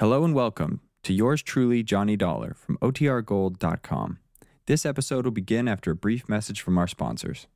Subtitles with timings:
[0.00, 4.18] Hello and welcome to yours truly, Johnny Dollar from OTRGold.com.
[4.66, 7.46] This episode will begin after a brief message from our sponsors.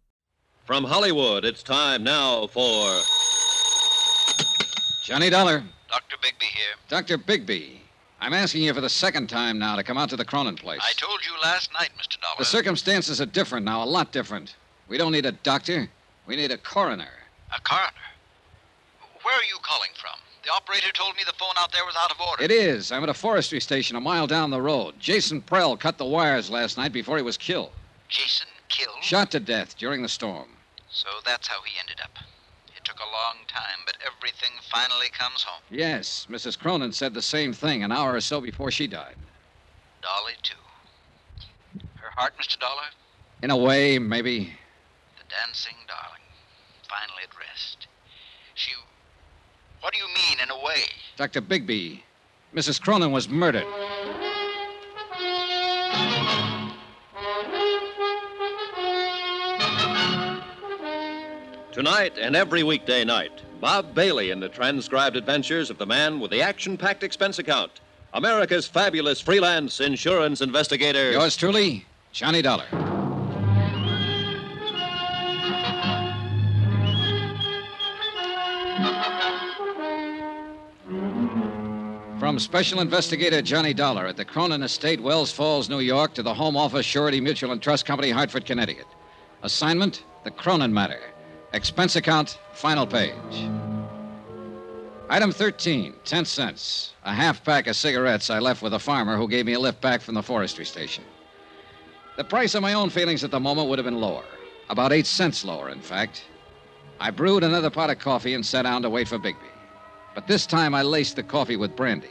[0.65, 3.01] From Hollywood, it's time now for.
[5.03, 5.65] Johnny Dollar.
[5.91, 6.17] Dr.
[6.23, 6.77] Bigby here.
[6.89, 7.19] Dr.
[7.19, 7.79] Bigby.
[8.21, 10.81] I'm asking you for the second time now to come out to the Cronin place.
[10.81, 12.21] I told you last night, Mr.
[12.21, 12.37] Dollar.
[12.39, 14.55] The circumstances are different now, a lot different.
[14.87, 15.91] We don't need a doctor.
[16.29, 17.11] We need a coroner.
[17.57, 17.91] A coroner.
[19.25, 19.78] Where are you calling from?
[19.78, 19.78] The
[20.59, 22.43] operator told me the phone out there was out of order.
[22.43, 22.91] It is.
[22.91, 24.95] I'm at a forestry station a mile down the road.
[24.99, 27.71] Jason Prell cut the wires last night before he was killed.
[28.09, 29.03] Jason killed?
[29.03, 30.49] Shot to death during the storm.
[30.91, 32.11] So that's how he ended up.
[32.77, 35.63] It took a long time, but everything finally comes home.
[35.71, 36.59] Yes, Mrs.
[36.59, 39.17] Cronin said the same thing an hour or so before she died.
[40.03, 40.55] Dolly, too.
[41.97, 42.59] Her heart, Mr.
[42.59, 42.89] Dollar?
[43.43, 44.53] In a way, maybe.
[45.19, 46.23] The dancing darling.
[46.89, 47.87] Finally at rest.
[48.55, 48.73] She.
[49.81, 50.83] What do you mean, in a way?
[51.17, 51.41] Dr.
[51.41, 52.01] Bigby,
[52.55, 52.81] Mrs.
[52.81, 53.67] Cronin was murdered.
[61.73, 63.31] Tonight and every weekday night,
[63.61, 67.81] Bob Bailey in the transcribed adventures of the man with the action packed expense account.
[68.15, 71.13] America's fabulous freelance insurance investigator.
[71.13, 72.88] Yours truly, Johnny Dollar.
[82.39, 86.33] From Special Investigator Johnny Dollar at the Cronin Estate, Wells Falls, New York, to the
[86.33, 88.87] Home Office Surety Mutual and Trust Company, Hartford, Connecticut.
[89.43, 91.01] Assignment The Cronin Matter.
[91.53, 93.51] Expense account, final page.
[95.11, 96.93] Item 13, 10 cents.
[97.03, 99.81] A half pack of cigarettes I left with a farmer who gave me a lift
[99.81, 101.03] back from the forestry station.
[102.17, 104.25] The price of my own feelings at the moment would have been lower.
[104.71, 106.23] About eight cents lower, in fact.
[107.01, 109.51] I brewed another pot of coffee and sat down to wait for Bigby.
[110.15, 112.11] But this time I laced the coffee with brandy.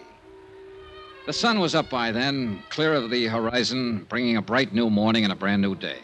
[1.28, 5.25] The sun was up by then, clear of the horizon, bringing a bright new morning
[5.25, 6.00] and a brand new day.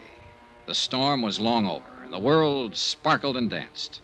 [0.66, 4.02] The storm was long over, and the world sparkled and danced.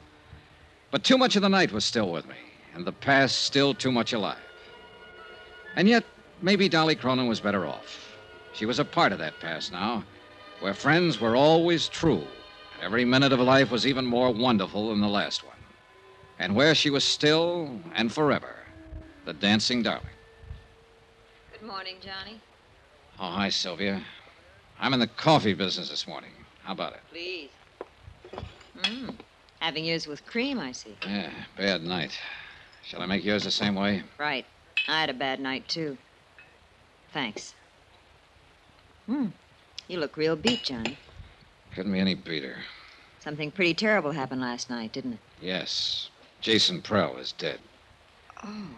[0.91, 2.37] But too much of the night was still with me,
[2.75, 4.39] and the past still too much alive.
[5.77, 6.07] And yet,
[6.41, 8.17] maybe Dolly Cronin was better off.
[8.55, 10.05] She was a part of that past now,
[10.61, 12.25] where friends were always true,
[12.73, 15.59] and every minute of life was even more wonderful than the last one,
[16.39, 18.57] and where she was still and forever
[19.27, 20.07] the dancing darling.
[21.61, 22.41] Good morning, Johnny.
[23.19, 24.03] Oh, hi, Sylvia.
[24.81, 26.31] I'm in the coffee business this morning.
[26.63, 27.01] How about it?
[27.13, 27.51] Please.
[28.79, 29.15] Mmm.
[29.59, 30.97] Having yours with cream, I see.
[31.07, 31.29] Yeah,
[31.59, 32.19] bad night.
[32.83, 34.03] Shall I make yours the same way?
[34.17, 34.47] Right.
[34.89, 35.99] I had a bad night, too.
[37.13, 37.53] Thanks.
[39.05, 39.27] Hmm.
[39.87, 40.97] You look real beat, Johnny.
[41.75, 42.57] Couldn't be any beater.
[43.19, 45.19] Something pretty terrible happened last night, didn't it?
[45.43, 46.09] Yes.
[46.41, 47.59] Jason Prell is dead.
[48.43, 48.69] Oh.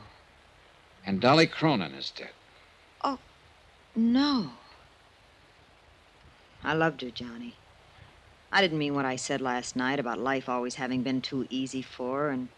[1.07, 2.31] And Dolly Cronin is dead.
[3.95, 4.51] No.
[6.65, 7.55] I loved her, Johnny.
[8.51, 11.83] I didn't mean what I said last night about life always having been too easy
[11.83, 12.49] for her, and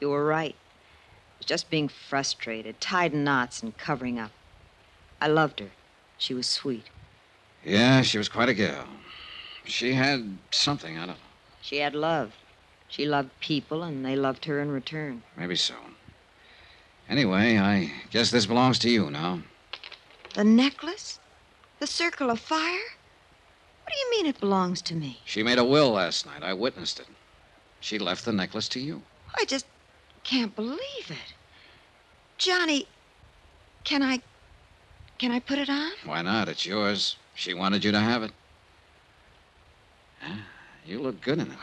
[0.00, 0.54] you were right.
[0.54, 4.30] It was just being frustrated, tied in knots, and covering up.
[5.20, 5.70] I loved her.
[6.18, 6.84] She was sweet.
[7.64, 8.86] Yeah, she was quite a girl.
[9.64, 11.14] She had something, I don't know.
[11.62, 12.32] She had love.
[12.88, 15.22] She loved people, and they loved her in return.
[15.36, 15.74] Maybe so.
[17.08, 19.40] Anyway, I guess this belongs to you now.
[20.34, 21.18] The necklace?
[21.78, 22.88] The circle of fire?
[23.82, 25.20] What do you mean it belongs to me?
[25.24, 26.42] She made a will last night.
[26.42, 27.06] I witnessed it.
[27.80, 29.02] She left the necklace to you.
[29.38, 29.66] I just
[30.24, 31.34] can't believe it.
[32.38, 32.86] Johnny,
[33.84, 34.20] can I.
[35.18, 35.92] Can I put it on?
[36.04, 36.48] Why not?
[36.48, 37.16] It's yours.
[37.34, 38.32] She wanted you to have it.
[40.22, 40.36] Yeah,
[40.84, 41.58] you look good in it.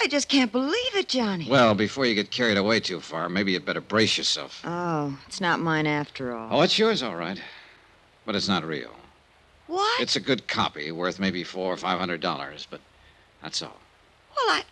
[0.00, 1.46] I just can't believe it, Johnny.
[1.50, 4.62] Well, before you get carried away too far, maybe you'd better brace yourself.
[4.64, 6.48] Oh, it's not mine after all.
[6.50, 7.40] Oh, it's yours, all right.
[8.30, 8.94] But it's not real.
[9.66, 10.00] what?
[10.00, 12.80] It's a good copy, worth maybe four or five hundred dollars, but
[13.42, 13.80] that's all.
[14.36, 14.62] Well,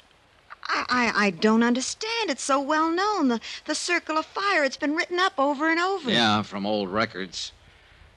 [0.68, 2.30] I, I, I, don't understand.
[2.30, 3.26] It's so well known.
[3.26, 4.62] The, the circle of fire.
[4.62, 6.08] It's been written up over and over.
[6.08, 7.50] Yeah, from old records.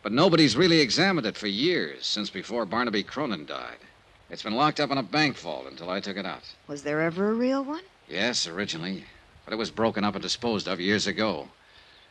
[0.03, 3.79] But nobody's really examined it for years, since before Barnaby Cronin died.
[4.29, 6.43] It's been locked up in a bank vault until I took it out.
[6.67, 7.81] Was there ever a real one?
[8.07, 9.05] Yes, originally.
[9.45, 11.49] But it was broken up and disposed of years ago.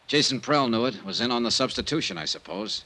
[0.09, 2.85] Jason Prell knew it, was in on the substitution, I suppose.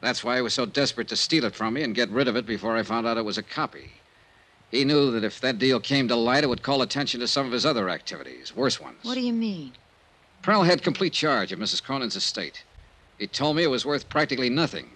[0.00, 2.36] That's why he was so desperate to steal it from me and get rid of
[2.36, 3.92] it before I found out it was a copy.
[4.70, 7.46] He knew that if that deal came to light, it would call attention to some
[7.46, 8.98] of his other activities, worse ones.
[9.02, 9.72] What do you mean?
[10.42, 11.82] Prell had complete charge of Mrs.
[11.82, 12.64] Cronin's estate.
[13.18, 14.90] He told me it was worth practically nothing.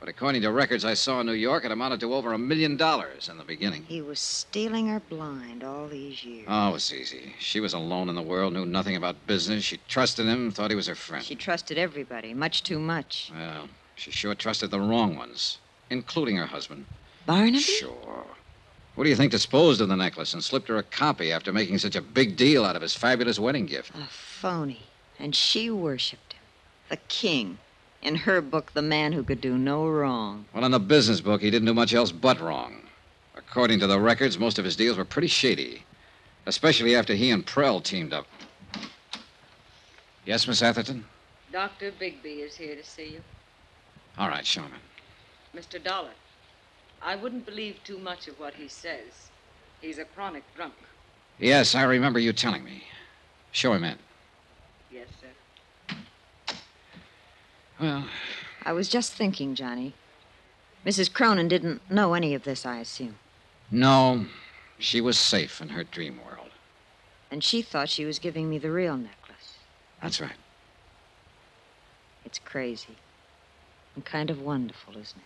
[0.00, 2.76] But according to records I saw in New York, it amounted to over a million
[2.76, 3.84] dollars in the beginning.
[3.84, 6.44] He was stealing her blind all these years.
[6.46, 7.34] Oh, it was easy.
[7.38, 9.64] She was alone in the world, knew nothing about business.
[9.64, 11.24] She trusted him, thought he was her friend.
[11.24, 13.32] She trusted everybody, much too much.
[13.34, 15.58] Well, she sure trusted the wrong ones,
[15.90, 16.86] including her husband.
[17.26, 17.58] Barnaby?
[17.58, 18.26] Sure.
[18.94, 21.78] What do you think disposed of the necklace and slipped her a copy after making
[21.78, 23.90] such a big deal out of his fabulous wedding gift?
[23.94, 24.82] A phony.
[25.18, 26.42] And she worshipped him.
[26.88, 27.58] The king.
[28.02, 30.44] In her book, the man who could do no wrong.
[30.52, 32.82] Well, in the business book, he didn't do much else but wrong.
[33.34, 35.84] According to the records, most of his deals were pretty shady,
[36.46, 38.26] especially after he and Prell teamed up.
[40.24, 41.04] Yes, Miss Atherton?
[41.50, 41.92] Dr.
[41.92, 43.20] Bigby is here to see you.
[44.18, 44.72] All right, show him.
[45.54, 45.82] Mr.
[45.82, 46.10] Dollar,
[47.02, 49.30] I wouldn't believe too much of what he says.
[49.80, 50.74] He's a chronic drunk.
[51.38, 52.84] Yes, I remember you telling me.
[53.52, 53.98] Show him in.
[54.90, 55.96] Yes, sir.
[57.80, 58.06] Well,
[58.64, 59.94] I was just thinking, Johnny.
[60.86, 61.12] Mrs.
[61.12, 63.16] Cronin didn't know any of this, I assume.
[63.70, 64.26] no,
[64.78, 66.50] she was safe in her dream world.
[67.30, 69.58] And she thought she was giving me the real necklace.
[70.02, 70.36] That's right.
[72.24, 72.96] It's crazy.
[73.94, 75.20] And kind of wonderful, isn't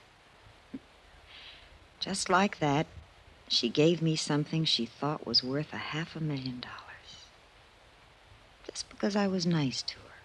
[0.75, 0.81] it?
[2.01, 2.87] Just like that,
[3.49, 7.27] she gave me something she thought was worth a half a million dollars.
[8.71, 10.21] Just because I was nice to her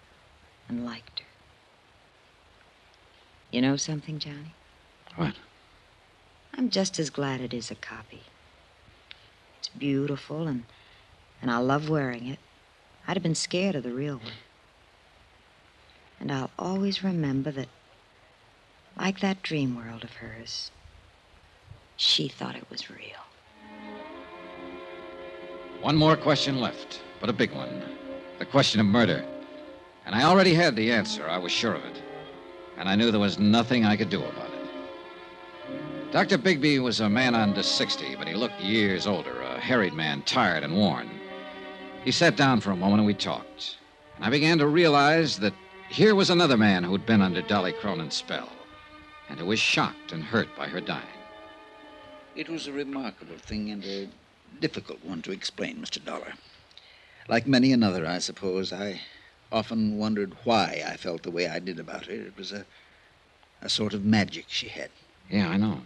[0.68, 1.26] and liked her.
[3.50, 4.54] You know something, Johnny?
[5.16, 5.34] What?
[6.56, 8.22] I'm just as glad it is a copy.
[9.58, 10.64] It's beautiful and
[11.40, 12.38] and I love wearing it.
[13.06, 14.32] I'd have been scared of the real one.
[16.18, 17.68] And I'll always remember that
[18.96, 20.70] like that dream world of hers,
[21.96, 22.98] she thought it was real.
[25.80, 27.82] One more question left, but a big one.
[28.38, 29.24] The question of murder.
[30.06, 31.28] And I already had the answer.
[31.28, 32.02] I was sure of it.
[32.78, 36.12] And I knew there was nothing I could do about it.
[36.12, 36.38] Dr.
[36.38, 40.62] Bigby was a man under 60, but he looked years older, a harried man, tired
[40.62, 41.10] and worn.
[42.04, 43.78] He sat down for a moment and we talked.
[44.16, 45.54] And I began to realize that
[45.88, 48.48] here was another man who'd been under Dolly Cronin's spell
[49.28, 51.06] and who was shocked and hurt by her dying.
[52.36, 54.08] It was a remarkable thing and a
[54.60, 56.04] difficult one to explain, Mr.
[56.04, 56.34] Dollar.
[57.28, 59.00] Like many another, I suppose, I
[59.50, 62.12] often wondered why I felt the way I did about her.
[62.12, 62.66] It was a,
[63.62, 64.90] a sort of magic she had.
[65.30, 65.82] Yeah, I know.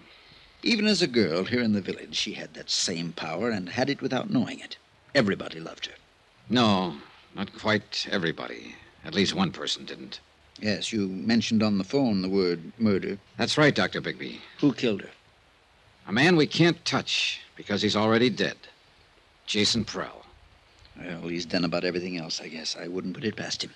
[0.63, 3.89] Even as a girl here in the village, she had that same power and had
[3.89, 4.77] it without knowing it.
[5.15, 5.95] Everybody loved her.
[6.49, 6.97] No,
[7.35, 8.75] not quite everybody.
[9.05, 10.21] At least one person didn't.
[10.61, 13.19] Yes, you mentioned on the phone the word murder.
[13.37, 14.01] That's right, Dr.
[14.01, 14.39] Bigby.
[14.61, 15.11] Who killed her?
[16.09, 18.57] A man we can't touch because he's already dead.
[19.47, 20.25] Jason Prell.
[20.97, 22.77] Well, he's done about everything else, I guess.
[22.77, 23.73] I wouldn't put it past him.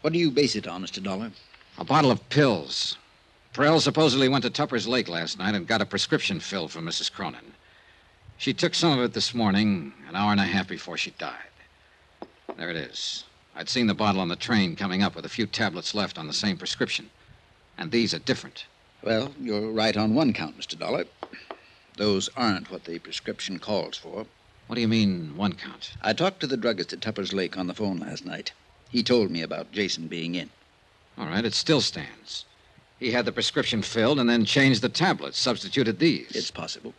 [0.00, 1.02] What do you base it on, Mr.
[1.02, 1.30] Dollar?
[1.78, 2.96] A bottle of pills.
[3.52, 7.12] Prell supposedly went to Tupper's Lake last night and got a prescription filled for Mrs.
[7.12, 7.54] Cronin.
[8.36, 11.34] She took some of it this morning, an hour and a half before she died.
[12.56, 13.24] There it is.
[13.58, 16.28] I'd seen the bottle on the train coming up with a few tablets left on
[16.28, 17.10] the same prescription.
[17.76, 18.66] And these are different.
[19.02, 20.78] Well, you're right on one count, Mr.
[20.78, 21.06] Dollar.
[21.96, 24.26] Those aren't what the prescription calls for.
[24.68, 25.90] What do you mean, one count?
[26.02, 28.52] I talked to the druggist at Tupper's Lake on the phone last night.
[28.90, 30.50] He told me about Jason being in.
[31.18, 32.44] All right, it still stands.
[33.00, 36.30] He had the prescription filled and then changed the tablets, substituted these.
[36.30, 36.94] It's possible.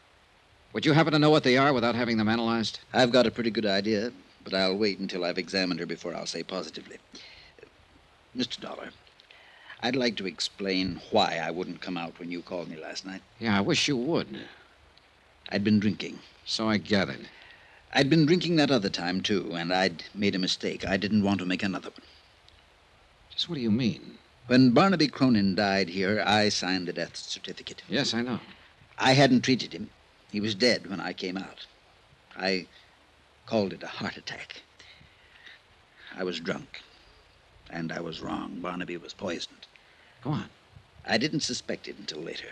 [0.73, 2.79] Would you happen to know what they are without having them analyzed?
[2.91, 4.11] I've got a pretty good idea,
[4.43, 6.97] but I'll wait until I've examined her before I'll say positively.
[8.35, 8.59] Mr.
[8.59, 8.89] Dollar,
[9.81, 13.21] I'd like to explain why I wouldn't come out when you called me last night.
[13.39, 14.27] Yeah, I wish you would.
[15.49, 16.19] I'd been drinking.
[16.45, 17.27] So I gathered.
[17.93, 20.85] I'd been drinking that other time, too, and I'd made a mistake.
[20.85, 22.05] I didn't want to make another one.
[23.31, 24.17] Just what do you mean?
[24.47, 27.81] When Barnaby Cronin died here, I signed the death certificate.
[27.87, 28.39] Yes, I know.
[28.97, 29.89] I hadn't treated him.
[30.31, 31.65] He was dead when I came out.
[32.35, 32.67] I
[33.49, 34.61] called it a heart attack.
[36.15, 36.81] I was drunk.
[37.71, 38.59] And I was wrong.
[38.61, 39.65] Barnaby was poisoned.
[40.23, 40.49] Go on.
[41.03, 42.51] I didn't suspect it until later.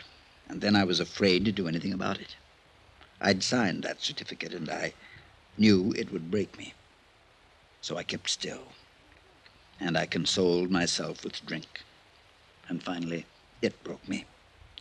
[0.50, 2.36] And then I was afraid to do anything about it.
[3.22, 4.94] I'd signed that certificate, and I
[5.56, 6.74] knew it would break me.
[7.82, 8.70] So I kept still.
[9.80, 11.84] And I consoled myself with drink.
[12.70, 13.28] And finally,
[13.62, 14.26] it broke me.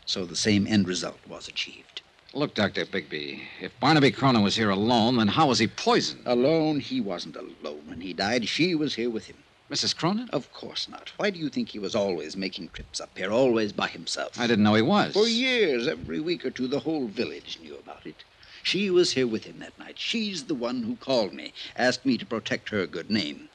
[0.07, 2.01] So the same end result was achieved.
[2.37, 2.85] Look, Dr.
[2.85, 6.21] Bigby, if Barnaby Cronin was here alone, then how was he poisoned?
[6.27, 8.47] Alone, he wasn't alone when he died.
[8.47, 9.39] She was here with him.
[9.71, 9.97] Mrs.
[9.97, 10.29] Cronin?
[10.35, 11.13] Of course not.
[11.17, 14.39] Why do you think he was always making trips up here, always by himself?
[14.39, 15.15] I didn't know he was.
[15.15, 18.23] For years, every week or two, the whole village knew about it.
[18.63, 19.99] She was here with him that night.
[19.99, 23.49] She's the one who called me, asked me to protect her good name.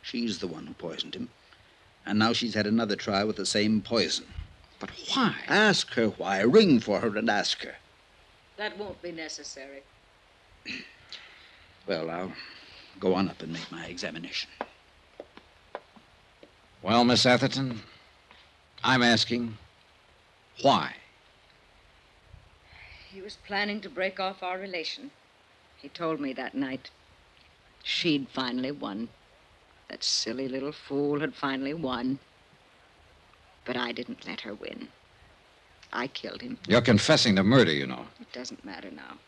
[0.00, 1.30] She's the one who poisoned him.
[2.06, 4.26] And now she's had another try with the same poison.
[4.78, 5.34] But why?
[5.48, 6.42] Ask her why.
[6.42, 7.74] Ring for her and ask her.
[8.58, 9.84] That won't be necessary.
[11.86, 12.32] Well, I'll
[12.98, 14.50] go on up and make my examination.
[16.82, 17.82] Well, Miss Atherton,
[18.82, 19.56] I'm asking
[20.60, 20.96] why?
[23.12, 25.12] He was planning to break off our relation.
[25.80, 26.90] He told me that night.
[27.84, 29.08] She'd finally won.
[29.88, 32.18] That silly little fool had finally won.
[33.64, 34.88] But I didn't let her win.
[35.92, 36.58] I killed him.
[36.66, 38.06] You're confessing to murder, you know.
[38.20, 39.18] It doesn't matter now.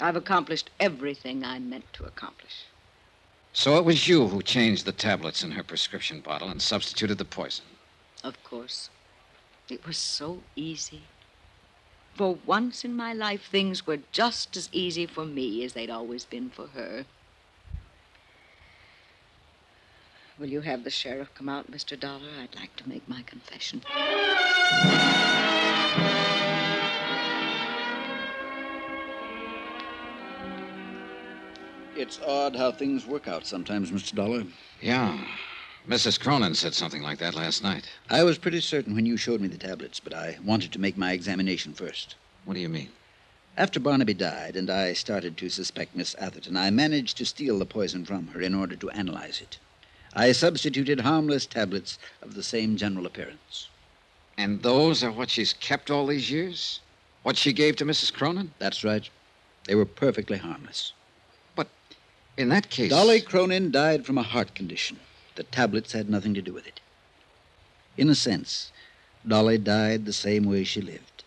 [0.00, 2.64] I've accomplished everything I meant to accomplish.
[3.52, 7.24] So it was you who changed the tablets in her prescription bottle and substituted the
[7.24, 7.66] poison.
[8.24, 8.88] Of course.
[9.68, 11.02] It was so easy.
[12.14, 16.24] For once in my life, things were just as easy for me as they'd always
[16.24, 17.04] been for her.
[20.38, 21.98] Will you have the sheriff come out, Mr.
[21.98, 22.28] Dollar?
[22.40, 23.82] I'd like to make my confession.
[32.02, 34.12] It's odd how things work out sometimes, Mr.
[34.12, 34.42] Dollar.
[34.80, 35.24] Yeah.
[35.88, 36.18] Mrs.
[36.18, 37.88] Cronin said something like that last night.
[38.10, 40.96] I was pretty certain when you showed me the tablets, but I wanted to make
[40.96, 42.16] my examination first.
[42.44, 42.88] What do you mean?
[43.56, 47.66] After Barnaby died and I started to suspect Miss Atherton, I managed to steal the
[47.66, 49.58] poison from her in order to analyze it.
[50.12, 53.68] I substituted harmless tablets of the same general appearance.
[54.36, 56.80] And those are what she's kept all these years?
[57.22, 58.12] What she gave to Mrs.
[58.12, 58.54] Cronin?
[58.58, 59.08] That's right.
[59.68, 60.94] They were perfectly harmless.
[62.36, 62.90] In that case.
[62.90, 64.98] Dolly Cronin died from a heart condition.
[65.34, 66.80] The tablets had nothing to do with it.
[67.96, 68.72] In a sense,
[69.26, 71.24] Dolly died the same way she lived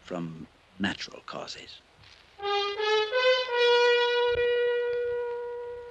[0.00, 0.46] from
[0.78, 1.80] natural causes.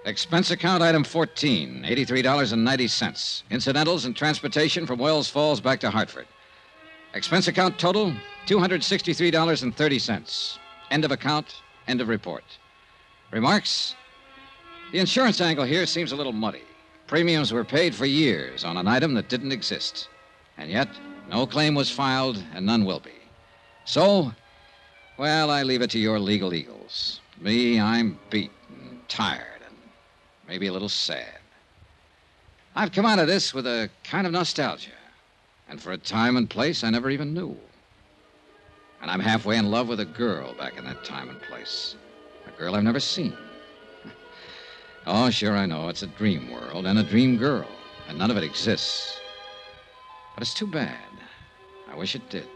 [0.03, 3.43] Expense account item 14, $83.90.
[3.51, 6.25] Incidentals and transportation from Wells Falls back to Hartford.
[7.13, 8.13] Expense account total,
[8.48, 10.58] $263.30.
[10.89, 12.43] End of account, end of report.
[13.31, 13.96] Remarks?
[14.91, 16.63] The insurance angle here seems a little muddy.
[17.07, 20.10] Premiums were paid for years on an item that didn't exist.
[20.57, 20.89] And yet,
[21.29, 23.13] no claim was filed, and none will be.
[23.86, 24.33] So,
[25.17, 27.21] well, I leave it to your legal eagles.
[27.39, 29.75] Me, I'm beat and tired and
[30.48, 31.39] maybe a little sad.
[32.75, 34.91] I've come out of this with a kind of nostalgia.
[35.69, 37.57] And for a time and place I never even knew.
[39.01, 41.95] And I'm halfway in love with a girl back in that time and place.
[42.45, 43.38] A girl I've never seen.
[45.13, 45.89] Oh, sure, I know.
[45.89, 47.68] It's a dream world and a dream girl,
[48.08, 49.20] and none of it exists.
[50.34, 50.96] But it's too bad.
[51.91, 52.48] I wish it did.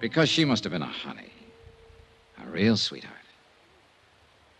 [0.00, 1.30] Because she must have been a honey.
[2.44, 3.14] A real sweetheart.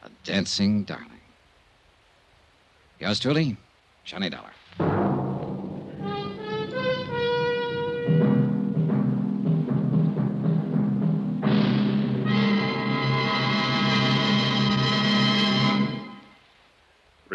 [0.05, 1.27] A dancing darling.
[3.01, 3.57] Yours truly,
[4.05, 4.53] Johnny Dollar.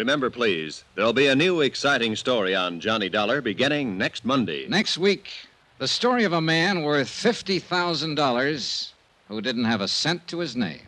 [0.04, 4.68] Remember, please, there'll be a new exciting story on Johnny Dollar beginning next Monday.
[4.68, 5.30] Next week,
[5.78, 8.92] the story of a man worth $50,000
[9.30, 10.82] who didn't have a cent to his name.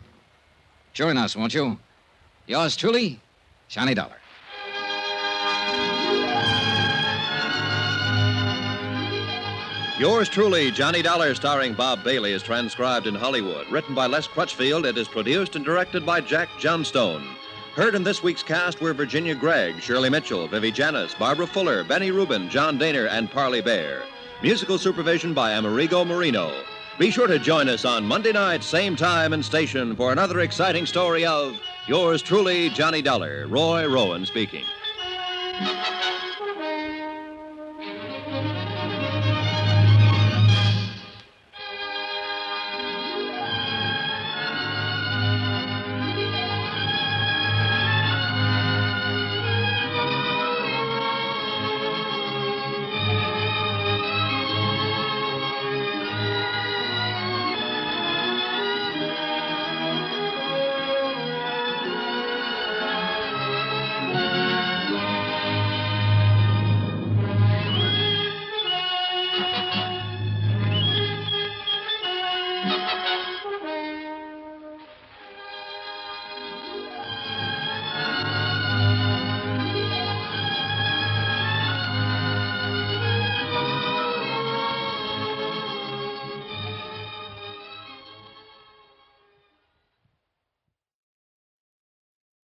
[0.92, 1.78] Join us, won't you?
[2.46, 3.18] Yours truly,
[3.68, 4.18] Johnny Dollar.
[9.98, 13.66] Yours truly, Johnny Dollar, starring Bob Bailey, is transcribed in Hollywood.
[13.70, 17.26] Written by Les Crutchfield, it is produced and directed by Jack Johnstone.
[17.76, 22.10] Heard in this week's cast were Virginia Gregg, Shirley Mitchell, Vivi Janiss, Barbara Fuller, Benny
[22.10, 24.02] Rubin, John Dehner, and Parley Baer.
[24.42, 26.64] Musical supervision by Amerigo Marino.
[26.98, 30.86] Be sure to join us on Monday night, same time and station, for another exciting
[30.86, 33.46] story of yours truly, Johnny Dollar.
[33.46, 34.64] Roy Rowan speaking.